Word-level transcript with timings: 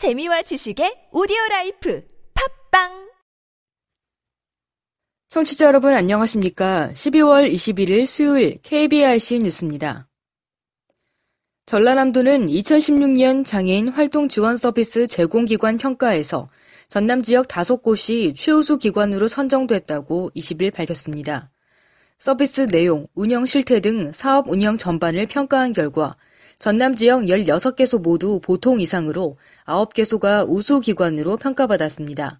재미와 0.00 0.40
지식의 0.40 1.12
오디오 1.12 1.36
라이프 1.50 2.02
팟빵 2.32 3.10
청취자 5.28 5.66
여러분 5.66 5.92
안녕하십니까? 5.92 6.88
12월 6.94 7.52
21일 7.52 8.06
수요일 8.06 8.56
KBRC 8.62 9.40
뉴스입니다. 9.40 10.08
전라남도는 11.66 12.46
2016년 12.46 13.44
장애인 13.44 13.88
활동 13.88 14.30
지원 14.30 14.56
서비스 14.56 15.06
제공기관 15.06 15.76
평가에서 15.76 16.48
전남 16.88 17.20
지역 17.20 17.48
5곳이 17.48 18.34
최우수 18.34 18.78
기관으로 18.78 19.28
선정됐다고 19.28 20.30
20일 20.34 20.72
밝혔습니다. 20.72 21.50
서비스 22.18 22.66
내용, 22.68 23.06
운영 23.14 23.44
실태 23.44 23.80
등 23.80 24.12
사업 24.12 24.48
운영 24.48 24.78
전반을 24.78 25.26
평가한 25.26 25.74
결과 25.74 26.16
전남 26.60 26.94
지역 26.94 27.22
16개소 27.22 28.02
모두 28.02 28.38
보통 28.38 28.82
이상으로 28.82 29.38
9개소가 29.64 30.46
우수 30.46 30.80
기관으로 30.80 31.38
평가받았습니다. 31.38 32.38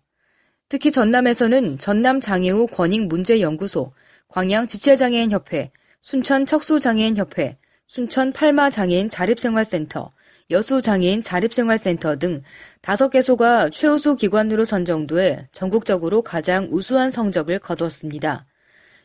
특히 0.69 0.91
전남에서는 0.91 1.79
전남 1.79 2.21
장애우 2.21 2.67
권익 2.67 3.07
문제 3.07 3.41
연구소, 3.41 3.95
광양 4.29 4.67
지체장애인 4.67 5.30
협회, 5.30 5.71
순천 6.03 6.45
척수장애인 6.45 7.17
협회, 7.17 7.57
순천 7.87 8.35
팔마 8.35 8.69
장애인 8.69 9.09
자립생활센터, 9.09 10.11
여수 10.51 10.83
장애인 10.83 11.23
자립생활센터 11.23 12.16
등 12.16 12.43
5개소가 12.83 13.73
최우수 13.73 14.16
기관으로 14.16 14.66
선정돼 14.66 15.49
전국적으로 15.52 16.21
가장 16.21 16.69
우수한 16.71 17.11
성적을 17.11 17.59
거두었습니다. 17.59 18.45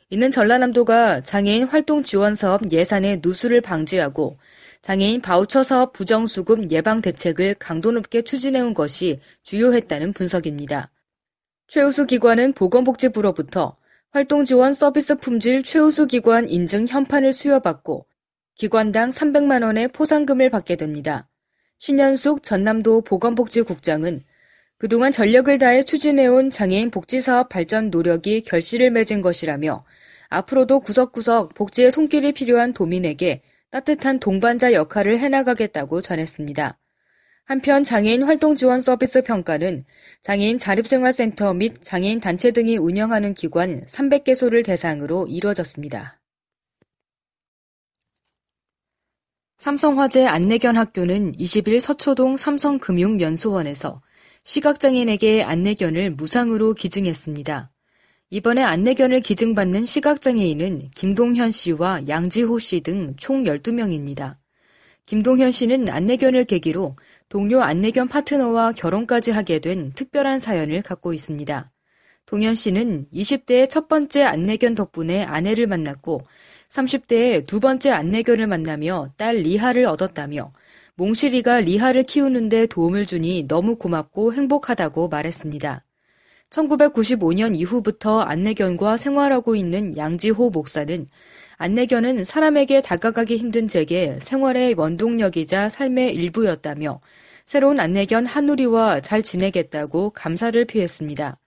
이는 0.10 0.30
전라남도가 0.30 1.22
장애인 1.22 1.64
활동 1.64 2.04
지원 2.04 2.36
사업 2.36 2.70
예산의 2.70 3.22
누수를 3.24 3.62
방지하고 3.62 4.36
장애인 4.86 5.22
바우처 5.22 5.64
사업 5.64 5.94
부정수급 5.94 6.70
예방 6.70 7.02
대책을 7.02 7.56
강도 7.56 7.92
높게 7.92 8.22
추진해온 8.22 8.76
것이 8.76 9.20
주요했다는 9.42 10.14
분석입니다. 10.14 10.92
최우수 11.66 12.06
기관은 12.06 12.54
보건복지부로부터 12.54 13.76
활동 14.12 14.46
지원 14.46 14.76
서비스 14.76 15.16
품질 15.16 15.64
최우수 15.64 16.06
기관 16.06 16.48
인증 16.48 16.86
현판을 16.86 17.34
수여받고 17.34 18.06
기관당 18.54 19.10
300만 19.10 19.64
원의 19.64 19.88
포상금을 19.88 20.52
받게 20.52 20.76
됩니다. 20.76 21.28
신현숙 21.80 22.44
전남도 22.44 23.02
보건복지국장은 23.06 24.24
그동안 24.78 25.12
전력을 25.12 25.58
다해 25.58 25.82
추진해온 25.82 26.52
장애인 26.52 26.92
복지사업 26.92 27.50
발전 27.50 27.90
노력이 27.90 28.44
결실을 28.44 28.92
맺은 28.92 29.22
것이라며 29.22 29.84
앞으로도 30.30 30.82
구석구석 30.82 31.56
복지의 31.56 31.90
손길이 31.90 32.34
필요한 32.34 32.72
도민에게 32.72 33.42
따뜻한 33.72 34.20
동반자 34.20 34.74
역할을 34.74 35.20
해나가겠다고 35.20 36.02
전했습니다. 36.02 36.78
한편 37.46 37.84
장애인 37.84 38.24
활동 38.24 38.56
지원 38.56 38.82
서비스 38.82 39.22
평가는 39.22 39.86
장애인 40.22 40.58
자립생활센터 40.58 41.54
및 41.54 41.82
장애인 41.82 42.20
단체 42.20 42.52
등이 42.52 42.78
운영하는 42.78 43.36
기관 43.36 43.86
300개소를 43.86 44.66
대상으로 44.66 45.28
이루어졌습니다. 45.28 46.20
삼성화재 49.58 50.26
안내견 50.26 50.76
학교는 50.76 51.34
20일 51.34 51.80
서초동 51.80 52.38
삼성금융연수원에서 52.38 54.02
시각장애인에게 54.44 55.44
안내견을 55.44 56.12
무상으로 56.12 56.74
기증했습니다. 56.74 57.75
이번에 58.36 58.64
안내견을 58.64 59.22
기증받는 59.22 59.86
시각장애인은 59.86 60.90
김동현 60.94 61.52
씨와 61.52 62.10
양지호 62.10 62.60
씨 62.60 62.82
등 62.82 63.16
총 63.16 63.46
12명입니다. 63.46 64.36
김동현 65.06 65.52
씨는 65.52 65.88
안내견을 65.88 66.44
계기로 66.44 66.98
동료 67.30 67.62
안내견 67.62 68.10
파트너와 68.10 68.74
결혼까지 68.74 69.32
하게 69.32 69.60
된 69.60 69.94
특별한 69.94 70.40
사연을 70.40 70.82
갖고 70.82 71.14
있습니다. 71.14 71.72
동현 72.26 72.56
씨는 72.56 73.08
20대의 73.14 73.70
첫 73.70 73.88
번째 73.88 74.24
안내견 74.24 74.76
덕분에 74.76 75.24
아내를 75.24 75.68
만났고 75.68 76.20
30대에 76.68 77.48
두 77.48 77.62
번째 77.62 77.92
안내견을 77.92 78.48
만나며 78.48 79.14
딸 79.16 79.38
리하를 79.38 79.86
얻었다며 79.86 80.52
몽실이가 80.96 81.62
리하를 81.62 82.04
키우는데 82.04 82.66
도움을 82.66 83.06
주니 83.06 83.48
너무 83.48 83.78
고맙고 83.78 84.34
행복하다고 84.34 85.08
말했습니다. 85.08 85.86
1995년 86.50 87.56
이후부터 87.56 88.22
안내견과 88.22 88.98
생활하고 88.98 89.56
있는 89.56 89.96
양지호 89.98 90.50
목사는 90.50 91.08
안내견은 91.58 92.26
사람에게 92.26 92.82
다가가기 92.82 93.38
힘든 93.38 93.68
제게 93.68 94.18
생활의 94.22 94.76
원동력이자 94.76 95.70
삶의 95.70 96.14
일부였다며 96.14 97.00
새로운 97.46 97.80
안내견 97.80 98.26
한우리와 98.26 99.02
잘 99.02 99.22
지내겠다고 99.22 100.10
감사를 100.12 100.66
표했습니다. 100.66 101.38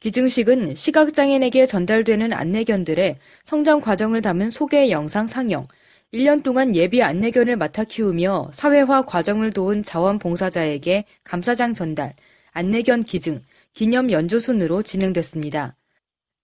기증식은 0.00 0.74
시각장애인에게 0.74 1.66
전달되는 1.66 2.32
안내견들의 2.32 3.16
성장 3.42 3.80
과정을 3.80 4.22
담은 4.22 4.50
소개 4.50 4.90
영상 4.90 5.26
상영, 5.26 5.64
1년 6.12 6.42
동안 6.42 6.76
예비 6.76 7.02
안내견을 7.02 7.56
맡아 7.56 7.84
키우며 7.84 8.50
사회화 8.52 9.02
과정을 9.02 9.50
도운 9.50 9.82
자원봉사자에게 9.82 11.04
감사장 11.24 11.74
전달, 11.74 12.14
안내견 12.52 13.02
기증, 13.02 13.40
기념 13.74 14.12
연주 14.12 14.38
순으로 14.38 14.82
진행됐습니다. 14.84 15.76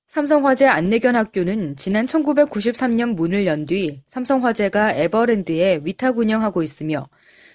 삼성화재 0.08 0.66
안내견 0.66 1.14
학교는 1.14 1.76
지난 1.76 2.06
1993년 2.06 3.14
문을 3.14 3.46
연 3.46 3.66
뒤 3.66 4.02
삼성화재가 4.08 4.94
에버랜드에 4.94 5.82
위탁 5.84 6.18
운영하고 6.18 6.64
있으며 6.64 7.08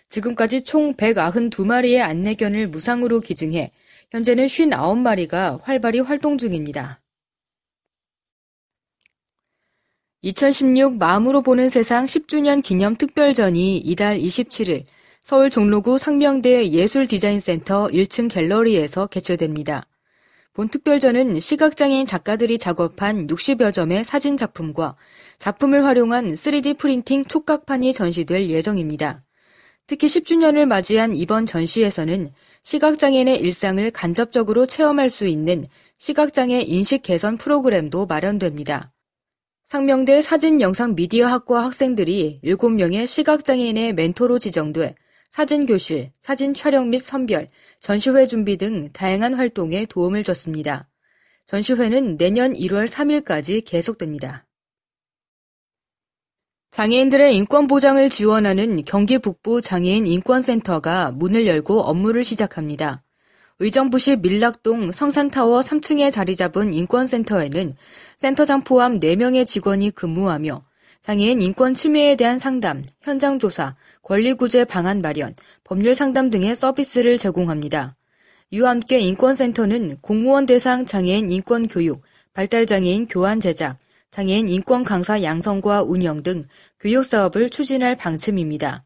지금까지 0.08 0.64
총 0.64 0.96
192마리의 0.96 2.00
안내견을 2.00 2.70
무상으로 2.70 3.20
기증해 3.20 3.74
현재는 4.12 4.46
59마리가 4.46 5.60
활발히 5.62 6.00
활동 6.00 6.38
중입니다. 6.38 7.02
2016 10.22 10.98
마음으로 10.98 11.42
보는 11.42 11.68
세상 11.68 12.06
10주년 12.06 12.64
기념 12.64 12.96
특별전이 12.96 13.80
이달 13.80 14.18
27일 14.18 14.86
서울 15.28 15.50
종로구 15.50 15.98
상명대 15.98 16.70
예술디자인센터 16.70 17.88
1층 17.88 18.30
갤러리에서 18.30 19.08
개최됩니다. 19.08 19.88
본 20.54 20.70
특별전은 20.70 21.40
시각장애인 21.40 22.06
작가들이 22.06 22.60
작업한 22.60 23.26
60여 23.26 23.74
점의 23.74 24.04
사진 24.04 24.38
작품과 24.38 24.96
작품을 25.40 25.84
활용한 25.84 26.36
3D 26.36 26.78
프린팅 26.78 27.26
촉각판이 27.26 27.92
전시될 27.92 28.52
예정입니다. 28.52 29.24
특히 29.88 30.06
10주년을 30.06 30.68
맞이한 30.68 31.16
이번 31.16 31.48
전시에서는 31.48 32.30
시각장애인의 32.62 33.40
일상을 33.40 33.90
간접적으로 33.90 34.68
체험할 34.68 35.10
수 35.10 35.26
있는 35.26 35.66
시각장애 35.98 36.62
인식 36.62 37.02
개선 37.02 37.38
프로그램도 37.38 38.06
마련됩니다. 38.06 38.92
상명대 39.64 40.22
사진영상 40.22 40.94
미디어학과 40.94 41.64
학생들이 41.64 42.42
7명의 42.44 43.08
시각장애인의 43.08 43.94
멘토로 43.94 44.38
지정돼 44.38 44.94
사진교실, 45.36 46.14
사진 46.22 46.54
촬영 46.54 46.90
및 46.90 47.00
선별, 47.00 47.50
전시회 47.82 48.26
준비 48.26 48.56
등 48.56 48.90
다양한 48.94 49.34
활동에 49.34 49.86
도움을 49.86 50.24
줬습니다. 50.24 50.88
전시회는 51.46 52.16
내년 52.16 52.54
1월 52.54 52.88
3일까지 52.88 53.66
계속됩니다. 53.66 54.46
장애인들의 56.72 57.36
인권 57.36 57.68
보장을 57.68 58.10
지원하는 58.10 58.82
경기 58.86 59.18
북부 59.18 59.60
장애인 59.60 60.08
인권센터가 60.08 61.12
문을 61.12 61.48
열고 61.48 61.82
업무를 61.82 62.24
시작합니다. 62.24 63.04
의정부시 63.60 64.16
밀락동 64.16 64.94
성산타워 64.94 65.60
3층에 65.60 66.14
자리 66.14 66.38
잡은 66.38 66.72
인권센터에는 66.72 67.76
센터장 68.18 68.64
포함 68.64 69.00
4명의 69.00 69.46
직원이 69.46 69.92
근무하며 69.92 70.64
장애인 71.06 71.40
인권 71.40 71.76
침해에 71.76 72.16
대한 72.16 72.40
상담, 72.40 72.82
현장 73.04 73.38
조사, 73.38 73.76
권리구제 74.02 74.66
방안 74.66 75.04
마련, 75.04 75.36
법률 75.64 75.94
상담 75.94 76.32
등의 76.32 76.56
서비스를 76.56 77.20
제공합니다. 77.20 77.96
이와 78.50 78.72
함께 78.72 79.00
인권센터는 79.02 79.98
공무원 80.02 80.48
대상 80.48 80.88
장애인 80.88 81.30
인권 81.30 81.68
교육, 81.68 82.02
발달장애인 82.34 83.06
교환 83.06 83.40
제작, 83.40 83.78
장애인 84.10 84.50
인권 84.50 84.84
강사 84.84 85.22
양성과 85.22 85.84
운영 85.84 86.24
등 86.24 86.44
교육 86.80 87.06
사업을 87.06 87.52
추진할 87.52 87.96
방침입니다. 87.96 88.84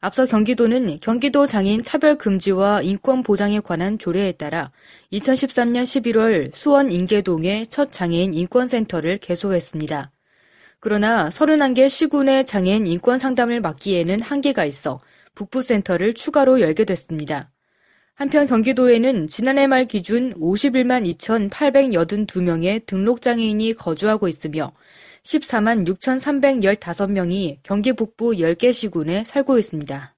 앞서 0.00 0.24
경기도는 0.24 0.98
경기도 1.00 1.44
장애인 1.44 1.82
차별 1.82 2.16
금지와 2.16 2.80
인권 2.80 3.22
보장에 3.22 3.60
관한 3.60 3.98
조례에 3.98 4.32
따라 4.32 4.72
2013년 5.12 5.82
11월 5.82 6.54
수원 6.54 6.90
인계동에 6.90 7.66
첫 7.66 7.92
장애인 7.92 8.32
인권센터를 8.32 9.18
개소했습니다. 9.18 10.10
그러나 10.80 11.28
31개 11.28 11.90
시군의 11.90 12.46
장애인 12.46 12.86
인권 12.86 13.18
상담을 13.18 13.60
맡기에는 13.60 14.20
한계가 14.20 14.64
있어 14.64 15.00
북부센터를 15.34 16.14
추가로 16.14 16.60
열게 16.60 16.84
됐습니다. 16.84 17.52
한편 18.14 18.46
경기도에는 18.46 19.28
지난해 19.28 19.66
말 19.66 19.84
기준 19.86 20.34
51만 20.34 21.06
2,882명의 21.50 22.84
등록장애인이 22.86 23.74
거주하고 23.74 24.28
있으며 24.28 24.72
14만 25.22 25.86
6,315명이 25.86 27.58
경기 27.62 27.92
북부 27.92 28.32
10개 28.32 28.72
시군에 28.72 29.24
살고 29.24 29.58
있습니다. 29.58 30.14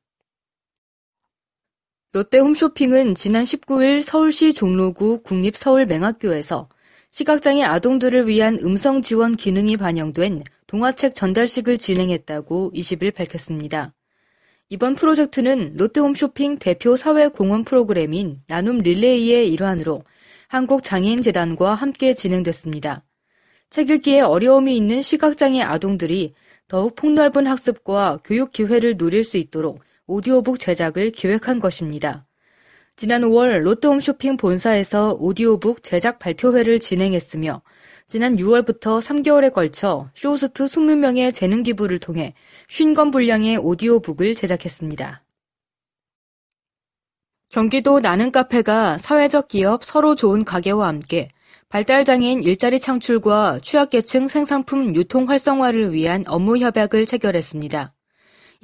롯데 2.13 2.39
홈쇼핑은 2.39 3.15
지난 3.15 3.45
19일 3.45 4.03
서울시 4.03 4.53
종로구 4.53 5.23
국립서울맹학교에서 5.23 6.69
시각장애 7.13 7.63
아동들을 7.63 8.27
위한 8.27 8.59
음성 8.63 9.03
지원 9.03 9.37
기능이 9.37 9.77
반영된 9.77 10.43
동화책 10.67 11.15
전달식을 11.15 11.77
진행했다고 11.77 12.73
20일 12.75 13.15
밝혔습니다. 13.15 13.93
이번 14.71 14.95
프로젝트는 14.95 15.77
롯데홈쇼핑 15.77 16.57
대표 16.57 16.97
사회 16.97 17.29
공헌 17.29 17.65
프로그램인 17.65 18.41
나눔 18.47 18.79
릴레이의 18.79 19.53
일환으로 19.53 20.03
한국장애인재단과 20.49 21.75
함께 21.75 22.15
진행됐습니다. 22.15 23.05
책 23.69 23.91
읽기에 23.91 24.23
어려움이 24.23 24.75
있는 24.75 25.03
시각장애 25.03 25.61
아동들이 25.61 26.33
더욱 26.67 26.97
폭넓은 26.97 27.47
학습과 27.47 28.21
교육 28.25 28.53
기회를 28.53 28.97
누릴 28.97 29.23
수 29.23 29.37
있도록 29.37 29.81
오디오북 30.07 30.59
제작을 30.59 31.11
기획한 31.11 31.61
것입니다. 31.61 32.25
지난 32.97 33.23
5월 33.23 33.63
롯데홈쇼핑 33.63 34.37
본사에서 34.37 35.17
오디오북 35.19 35.83
제작 35.83 36.19
발표회를 36.19 36.79
진행했으며 36.79 37.63
지난 38.07 38.37
6월부터 38.37 39.01
3개월에 39.01 39.53
걸쳐 39.53 40.11
쇼호스트 40.15 40.65
20명의 40.65 41.33
재능 41.33 41.63
기부를 41.63 41.99
통해 41.99 42.35
50권 42.69 43.11
분량의 43.11 43.57
오디오북을 43.57 44.35
제작했습니다. 44.35 45.23
경기도 47.51 48.01
나는 48.01 48.31
카페가 48.31 48.99
사회적 48.99 49.49
기업 49.49 49.85
서로 49.85 50.15
좋은 50.15 50.45
가게와 50.45 50.87
함께 50.89 51.29
발달장애인 51.71 52.43
일자리 52.43 52.79
창출과 52.79 53.61
취약계층 53.63 54.29
생산품 54.29 54.95
유통 54.95 55.29
활성화를 55.29 55.93
위한 55.93 56.25
업무 56.27 56.59
협약을 56.59 57.07
체결했습니다. 57.07 57.95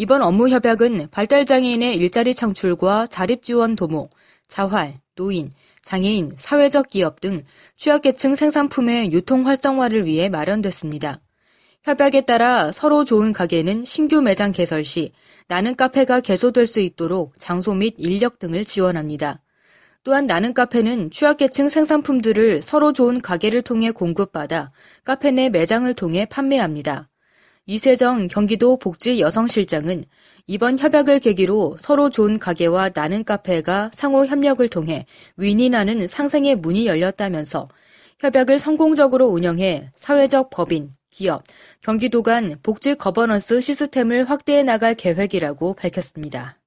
이번 0.00 0.22
업무 0.22 0.48
협약은 0.48 1.08
발달장애인의 1.10 1.96
일자리 1.96 2.32
창출과 2.32 3.08
자립 3.08 3.42
지원 3.42 3.74
도모, 3.74 4.08
자활, 4.46 5.00
노인, 5.16 5.50
장애인, 5.82 6.34
사회적 6.36 6.88
기업 6.88 7.20
등 7.20 7.42
취약계층 7.76 8.36
생산품의 8.36 9.10
유통 9.10 9.44
활성화를 9.44 10.06
위해 10.06 10.28
마련됐습니다. 10.28 11.20
협약에 11.82 12.20
따라 12.20 12.70
서로 12.70 13.04
좋은 13.04 13.32
가게는 13.32 13.84
신규 13.84 14.22
매장 14.22 14.52
개설 14.52 14.84
시 14.84 15.10
나는 15.48 15.74
카페가 15.74 16.20
개소될 16.20 16.66
수 16.66 16.78
있도록 16.78 17.36
장소 17.36 17.74
및 17.74 17.94
인력 17.98 18.38
등을 18.38 18.64
지원합니다. 18.64 19.42
또한 20.04 20.28
나는 20.28 20.54
카페는 20.54 21.10
취약계층 21.10 21.68
생산품들을 21.68 22.62
서로 22.62 22.92
좋은 22.92 23.20
가게를 23.20 23.62
통해 23.62 23.90
공급받아 23.90 24.70
카페 25.02 25.32
내 25.32 25.48
매장을 25.48 25.92
통해 25.94 26.24
판매합니다. 26.24 27.08
이세정 27.70 28.28
경기도 28.28 28.78
복지 28.78 29.20
여성실장은 29.20 30.02
이번 30.46 30.78
협약을 30.78 31.20
계기로 31.20 31.76
서로 31.78 32.08
좋은 32.08 32.38
가게와 32.38 32.92
나는 32.94 33.24
카페가 33.24 33.90
상호 33.92 34.24
협력을 34.24 34.66
통해 34.70 35.04
윈윈하는 35.36 36.06
상생의 36.06 36.56
문이 36.56 36.86
열렸다면서 36.86 37.68
협약을 38.20 38.58
성공적으로 38.58 39.26
운영해 39.26 39.90
사회적 39.94 40.48
법인, 40.48 40.92
기업, 41.10 41.42
경기도 41.82 42.22
간 42.22 42.56
복지 42.62 42.94
거버넌스 42.94 43.60
시스템을 43.60 44.30
확대해 44.30 44.62
나갈 44.62 44.94
계획이라고 44.94 45.74
밝혔습니다. 45.74 46.58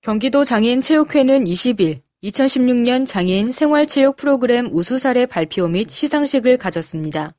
경기도 0.00 0.42
장애인 0.42 0.80
체육회는 0.80 1.44
20일 1.44 2.00
2016년 2.24 3.06
장애인 3.06 3.52
생활체육 3.52 4.16
프로그램 4.16 4.68
우수 4.72 4.98
사례 4.98 5.24
발표 5.24 5.68
및 5.68 5.88
시상식을 5.88 6.56
가졌습니다. 6.56 7.35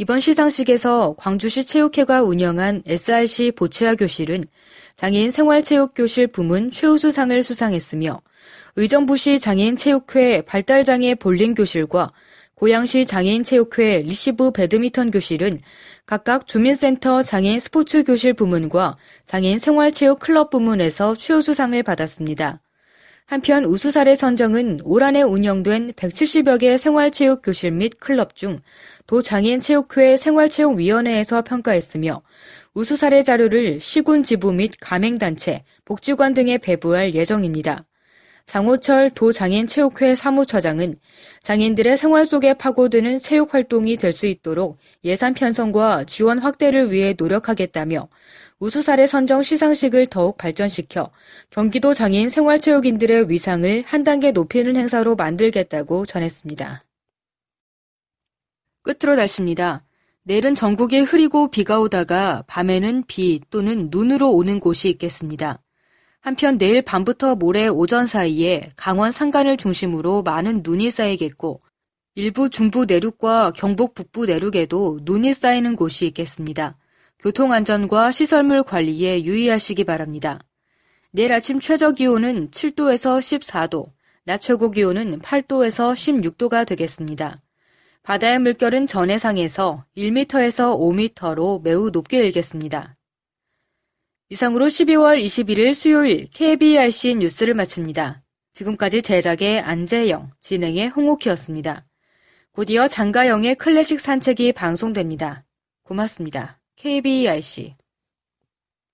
이번 0.00 0.20
시상식에서 0.20 1.16
광주시 1.18 1.64
체육회가 1.64 2.22
운영한 2.22 2.84
SRC 2.86 3.50
보치아 3.56 3.96
교실은 3.96 4.44
장애인 4.94 5.32
생활체육교실 5.32 6.28
부문 6.28 6.70
최우수상을 6.70 7.42
수상했으며 7.42 8.20
의정부시 8.76 9.40
장애인체육회 9.40 10.42
발달장애 10.42 11.16
볼링교실과 11.16 12.12
고양시 12.54 13.06
장애인체육회 13.06 14.02
리시브 14.02 14.52
배드민턴 14.52 15.10
교실은 15.10 15.58
각각 16.06 16.46
주민센터 16.46 17.24
장애인 17.24 17.58
스포츠 17.58 18.04
교실 18.04 18.34
부문과 18.34 18.96
장애인 19.26 19.58
생활체육 19.58 20.20
클럽 20.20 20.50
부문에서 20.50 21.16
최우수상을 21.16 21.82
받았습니다. 21.82 22.60
한편 23.28 23.66
우수사례 23.66 24.14
선정은 24.14 24.78
올 24.84 25.02
한해 25.02 25.20
운영된 25.20 25.92
170여 25.92 26.60
개 26.60 26.78
생활체육 26.78 27.42
교실 27.42 27.72
및 27.72 28.00
클럽 28.00 28.34
중 28.34 28.60
도장애인체육회 29.06 30.16
생활체육위원회에서 30.16 31.42
평가했으며 31.42 32.22
우수사례 32.72 33.22
자료를 33.22 33.80
시군 33.82 34.22
지부 34.22 34.54
및 34.54 34.72
가맹단체, 34.80 35.64
복지관 35.84 36.32
등에 36.32 36.56
배부할 36.56 37.12
예정입니다. 37.14 37.84
장호철 38.48 39.10
도장애인체육회 39.10 40.14
사무처장은 40.14 40.96
장애인들의 41.42 41.98
생활 41.98 42.24
속에 42.24 42.54
파고드는 42.54 43.18
체육 43.18 43.52
활동이 43.52 43.98
될 43.98 44.10
수 44.10 44.24
있도록 44.26 44.78
예산 45.04 45.34
편성과 45.34 46.04
지원 46.04 46.38
확대를 46.38 46.90
위해 46.90 47.14
노력하겠다며 47.16 48.08
우수사례 48.58 49.06
선정 49.06 49.42
시상식을 49.42 50.06
더욱 50.06 50.38
발전시켜 50.38 51.10
경기도 51.50 51.92
장애인 51.92 52.30
생활체육인들의 52.30 53.28
위상을 53.28 53.84
한 53.86 54.02
단계 54.02 54.32
높이는 54.32 54.74
행사로 54.76 55.14
만들겠다고 55.14 56.06
전했습니다. 56.06 56.84
끝으로 58.82 59.14
날씨입니다. 59.14 59.84
내일은 60.22 60.54
전국에 60.54 61.00
흐리고 61.00 61.50
비가 61.50 61.80
오다가 61.80 62.44
밤에는 62.46 63.04
비 63.06 63.40
또는 63.50 63.88
눈으로 63.90 64.32
오는 64.32 64.58
곳이 64.58 64.88
있겠습니다. 64.88 65.60
한편 66.28 66.58
내일 66.58 66.82
밤부터 66.82 67.36
모레 67.36 67.68
오전 67.68 68.06
사이에 68.06 68.70
강원 68.76 69.12
산간을 69.12 69.56
중심으로 69.56 70.22
많은 70.24 70.60
눈이 70.62 70.90
쌓이겠고 70.90 71.62
일부 72.16 72.50
중부 72.50 72.84
내륙과 72.84 73.52
경북 73.52 73.94
북부 73.94 74.26
내륙에도 74.26 75.00
눈이 75.04 75.32
쌓이는 75.32 75.74
곳이 75.74 76.04
있겠습니다. 76.08 76.76
교통안전과 77.18 78.12
시설물 78.12 78.62
관리에 78.62 79.24
유의하시기 79.24 79.84
바랍니다. 79.84 80.38
내일 81.12 81.32
아침 81.32 81.60
최저 81.60 81.92
기온은 81.92 82.50
7도에서 82.50 83.18
14도, 83.20 83.86
낮 84.24 84.42
최고 84.42 84.70
기온은 84.70 85.20
8도에서 85.20 85.94
16도가 85.94 86.66
되겠습니다. 86.66 87.40
바다의 88.02 88.38
물결은 88.40 88.86
전해상에서 88.86 89.86
1m에서 89.96 90.76
5m로 90.76 91.62
매우 91.62 91.88
높게 91.88 92.18
일겠습니다. 92.18 92.97
이상으로 94.30 94.66
12월 94.66 95.24
21일 95.24 95.72
수요일 95.72 96.28
KBRC 96.30 97.14
뉴스를 97.14 97.54
마칩니다. 97.54 98.22
지금까지 98.52 99.00
제작의 99.00 99.60
안재영, 99.60 100.32
진행의 100.40 100.88
홍옥희였습니다. 100.88 101.86
곧이어 102.52 102.88
장가영의 102.88 103.54
클래식 103.54 104.00
산책이 104.00 104.52
방송됩니다. 104.52 105.44
고맙습니다. 105.82 106.60
KBRC 106.76 107.76